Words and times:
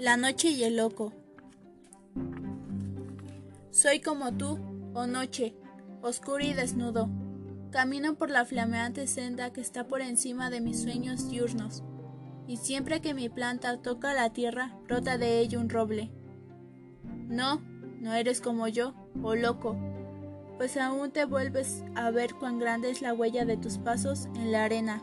La 0.00 0.16
noche 0.16 0.48
y 0.48 0.64
el 0.64 0.78
loco. 0.78 1.12
Soy 3.70 4.00
como 4.00 4.32
tú, 4.32 4.58
oh 4.94 5.06
noche, 5.06 5.54
oscuro 6.00 6.42
y 6.42 6.54
desnudo. 6.54 7.10
Camino 7.70 8.14
por 8.14 8.30
la 8.30 8.46
flameante 8.46 9.06
senda 9.06 9.52
que 9.52 9.60
está 9.60 9.86
por 9.86 10.00
encima 10.00 10.48
de 10.48 10.62
mis 10.62 10.80
sueños 10.80 11.28
diurnos, 11.28 11.82
y 12.46 12.56
siempre 12.56 13.02
que 13.02 13.12
mi 13.12 13.28
planta 13.28 13.82
toca 13.82 14.14
la 14.14 14.32
tierra, 14.32 14.74
brota 14.84 15.18
de 15.18 15.38
ello 15.38 15.60
un 15.60 15.68
roble. 15.68 16.10
No, 17.28 17.60
no 18.00 18.14
eres 18.14 18.40
como 18.40 18.68
yo, 18.68 18.94
oh 19.22 19.34
loco, 19.34 19.76
pues 20.56 20.78
aún 20.78 21.10
te 21.10 21.26
vuelves 21.26 21.84
a 21.94 22.10
ver 22.10 22.32
cuán 22.36 22.58
grande 22.58 22.88
es 22.88 23.02
la 23.02 23.12
huella 23.12 23.44
de 23.44 23.58
tus 23.58 23.76
pasos 23.76 24.30
en 24.34 24.50
la 24.50 24.64
arena. 24.64 25.02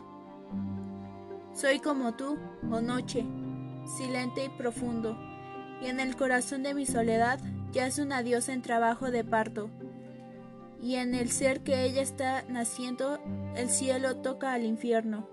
Soy 1.52 1.78
como 1.78 2.16
tú, 2.16 2.36
oh 2.72 2.80
noche, 2.80 3.24
silente 3.96 4.44
y 4.44 4.48
profundo, 4.48 5.18
y 5.82 5.86
en 5.86 6.00
el 6.00 6.16
corazón 6.16 6.62
de 6.62 6.74
mi 6.74 6.86
soledad 6.86 7.40
yace 7.72 8.02
una 8.02 8.22
diosa 8.22 8.52
en 8.52 8.62
trabajo 8.62 9.10
de 9.10 9.24
parto, 9.24 9.70
y 10.80 10.94
en 10.96 11.14
el 11.14 11.30
ser 11.30 11.60
que 11.60 11.84
ella 11.84 12.02
está 12.02 12.44
naciendo, 12.48 13.18
el 13.56 13.68
cielo 13.68 14.16
toca 14.16 14.52
al 14.52 14.64
infierno. 14.64 15.28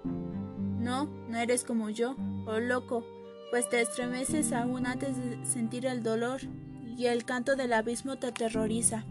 No, 0.80 1.06
no 1.30 1.38
eres 1.38 1.64
como 1.64 1.90
yo, 1.90 2.16
oh 2.48 2.60
loco, 2.60 3.06
pues 3.52 3.70
te 3.70 3.82
estremeces 3.82 4.54
aún 4.54 4.88
antes 4.88 5.18
de 5.18 5.46
sentir 5.46 5.86
el 5.86 6.02
dolor, 6.02 6.42
y 6.98 7.08
el 7.08 7.26
canto 7.26 7.56
del 7.56 7.74
abismo 7.74 8.18
te 8.18 8.28
aterroriza. 8.28 9.06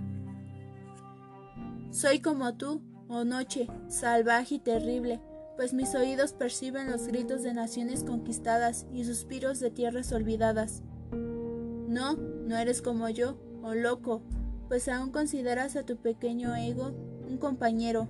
Soy 1.91 2.20
como 2.20 2.55
tú, 2.55 2.81
oh 3.09 3.25
noche, 3.25 3.69
salvaje 3.89 4.56
y 4.56 4.59
terrible, 4.59 5.20
pues 5.56 5.72
mis 5.72 5.94
oídos 5.94 6.32
perciben 6.32 6.90
los 6.90 7.06
gritos 7.06 7.42
de 7.42 7.54
naciones 7.54 8.02
conquistadas 8.02 8.86
y 8.92 9.05
suspiros 9.05 9.61
de 9.61 9.70
tierras 9.70 10.12
olvidadas. 10.12 10.83
No, 11.12 12.16
no 12.16 12.56
eres 12.56 12.83
como 12.83 13.08
yo, 13.08 13.38
oh 13.62 13.74
loco, 13.74 14.22
pues 14.69 14.88
aún 14.88 15.11
consideras 15.11 15.77
a 15.77 15.84
tu 15.84 15.96
pequeño 15.96 16.55
ego 16.56 16.92
un 17.28 17.38
compañero, 17.38 18.08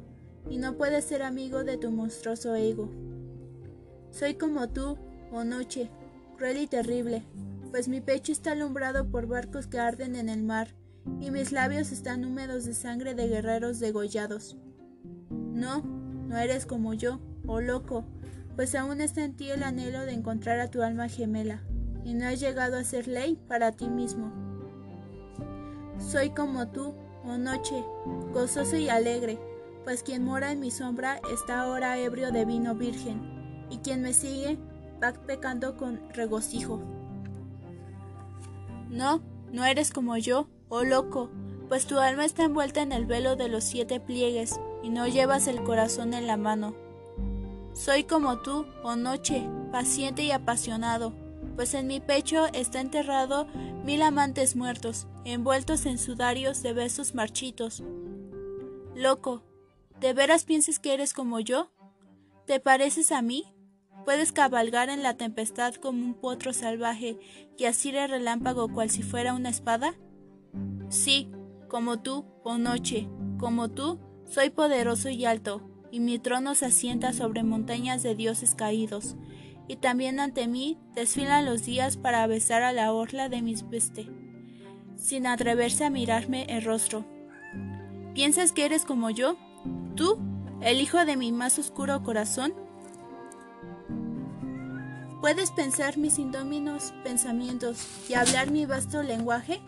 y 0.48 0.58
no 0.58 0.76
puedes 0.76 1.04
ser 1.04 1.22
amigo 1.22 1.64
de 1.64 1.76
tu 1.76 1.90
monstruoso 1.90 2.54
ego. 2.54 2.90
Soy 4.10 4.34
como 4.34 4.68
tú, 4.68 4.96
oh 5.32 5.44
noche, 5.44 5.90
cruel 6.36 6.58
y 6.58 6.66
terrible, 6.66 7.24
pues 7.70 7.88
mi 7.88 8.00
pecho 8.00 8.32
está 8.32 8.52
alumbrado 8.52 9.10
por 9.10 9.26
barcos 9.26 9.66
que 9.66 9.78
arden 9.78 10.16
en 10.16 10.28
el 10.28 10.42
mar, 10.42 10.68
y 11.20 11.30
mis 11.30 11.52
labios 11.52 11.92
están 11.92 12.24
húmedos 12.24 12.64
de 12.64 12.74
sangre 12.74 13.14
de 13.14 13.28
guerreros 13.28 13.80
degollados. 13.80 14.56
No, 15.30 15.82
no 15.82 16.38
eres 16.38 16.66
como 16.66 16.94
yo, 16.94 17.20
oh 17.46 17.60
loco, 17.60 18.04
pues 18.56 18.74
aún 18.74 19.00
está 19.00 19.24
en 19.24 19.34
ti 19.34 19.50
el 19.50 19.62
anhelo 19.62 20.00
de 20.00 20.12
encontrar 20.12 20.60
a 20.60 20.70
tu 20.70 20.82
alma 20.82 21.08
gemela, 21.08 21.62
y 22.04 22.14
no 22.14 22.26
has 22.26 22.40
llegado 22.40 22.76
a 22.76 22.84
ser 22.84 23.08
ley 23.08 23.38
para 23.48 23.72
ti 23.72 23.88
mismo. 23.88 24.32
Soy 25.98 26.30
como 26.30 26.68
tú, 26.68 26.94
oh 27.24 27.38
noche, 27.38 27.84
gozoso 28.32 28.76
y 28.76 28.88
alegre, 28.88 29.38
pues 29.84 30.02
quien 30.02 30.24
mora 30.24 30.52
en 30.52 30.60
mi 30.60 30.70
sombra 30.70 31.20
está 31.32 31.60
ahora 31.60 31.98
ebrio 31.98 32.32
de 32.32 32.44
vino 32.44 32.74
virgen, 32.74 33.66
y 33.70 33.78
quien 33.78 34.02
me 34.02 34.12
sigue 34.12 34.58
va 35.02 35.12
pecando 35.12 35.76
con 35.76 36.00
regocijo. 36.10 36.80
No, 38.88 39.22
no 39.52 39.64
eres 39.64 39.90
como 39.90 40.16
yo, 40.16 40.48
oh 40.68 40.84
loco, 40.84 41.30
pues 41.68 41.86
tu 41.86 41.98
alma 41.98 42.24
está 42.24 42.44
envuelta 42.44 42.82
en 42.82 42.92
el 42.92 43.06
velo 43.06 43.36
de 43.36 43.48
los 43.48 43.64
siete 43.64 43.98
pliegues, 43.98 44.60
y 44.82 44.90
no 44.90 45.06
llevas 45.06 45.48
el 45.48 45.62
corazón 45.64 46.14
en 46.14 46.26
la 46.26 46.36
mano. 46.36 46.83
Soy 47.74 48.04
como 48.04 48.38
tú, 48.38 48.66
oh 48.84 48.94
noche, 48.94 49.44
paciente 49.72 50.22
y 50.22 50.30
apasionado, 50.30 51.12
pues 51.56 51.74
en 51.74 51.88
mi 51.88 51.98
pecho 51.98 52.46
está 52.52 52.80
enterrado 52.80 53.46
mil 53.84 54.00
amantes 54.02 54.54
muertos, 54.54 55.08
envueltos 55.24 55.84
en 55.84 55.98
sudarios 55.98 56.62
de 56.62 56.72
besos 56.72 57.16
marchitos. 57.16 57.82
Loco, 58.94 59.42
¿de 59.98 60.12
veras 60.12 60.44
piensas 60.44 60.78
que 60.78 60.94
eres 60.94 61.12
como 61.12 61.40
yo? 61.40 61.72
¿Te 62.46 62.60
pareces 62.60 63.10
a 63.10 63.22
mí? 63.22 63.44
¿Puedes 64.04 64.30
cabalgar 64.30 64.88
en 64.88 65.02
la 65.02 65.16
tempestad 65.16 65.74
como 65.74 66.04
un 66.04 66.14
potro 66.14 66.52
salvaje 66.52 67.18
y 67.58 67.64
asir 67.64 67.96
el 67.96 68.08
relámpago 68.08 68.68
cual 68.68 68.88
si 68.88 69.02
fuera 69.02 69.34
una 69.34 69.48
espada? 69.48 69.94
Sí, 70.90 71.28
como 71.68 72.00
tú, 72.00 72.24
oh 72.44 72.56
noche, 72.56 73.08
como 73.36 73.68
tú, 73.68 73.98
soy 74.26 74.50
poderoso 74.50 75.08
y 75.08 75.24
alto, 75.24 75.73
y 75.94 76.00
mi 76.00 76.18
trono 76.18 76.56
se 76.56 76.66
asienta 76.66 77.12
sobre 77.12 77.44
montañas 77.44 78.02
de 78.02 78.16
dioses 78.16 78.56
caídos, 78.56 79.14
y 79.68 79.76
también 79.76 80.18
ante 80.18 80.48
mí 80.48 80.76
desfilan 80.92 81.46
los 81.46 81.64
días 81.64 81.96
para 81.96 82.26
besar 82.26 82.64
a 82.64 82.72
la 82.72 82.92
orla 82.92 83.28
de 83.28 83.42
mis 83.42 83.70
veste, 83.70 84.10
sin 84.96 85.24
atreverse 85.24 85.84
a 85.84 85.90
mirarme 85.90 86.46
el 86.48 86.64
rostro. 86.64 87.04
¿Piensas 88.12 88.50
que 88.50 88.64
eres 88.64 88.84
como 88.84 89.08
yo? 89.10 89.36
¿Tú, 89.94 90.18
el 90.62 90.80
hijo 90.80 91.04
de 91.04 91.16
mi 91.16 91.30
más 91.30 91.60
oscuro 91.60 92.02
corazón? 92.02 92.54
¿Puedes 95.20 95.52
pensar 95.52 95.96
mis 95.96 96.18
indóminos 96.18 96.92
pensamientos 97.04 97.86
y 98.08 98.14
hablar 98.14 98.50
mi 98.50 98.66
vasto 98.66 99.04
lenguaje? 99.04 99.62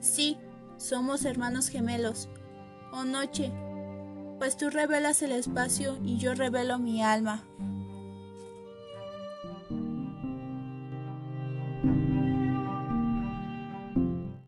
Sí, 0.00 0.36
somos 0.76 1.24
hermanos 1.24 1.70
gemelos. 1.70 2.28
Oh 2.92 3.04
noche, 3.04 3.50
pues 4.38 4.56
tú 4.56 4.70
revelas 4.70 5.22
el 5.22 5.32
espacio 5.32 5.98
y 6.04 6.18
yo 6.18 6.34
revelo 6.34 6.78
mi 6.78 7.02
alma. 7.02 7.42